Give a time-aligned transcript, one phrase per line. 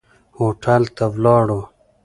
[0.37, 1.61] هوټل ته ولاړو.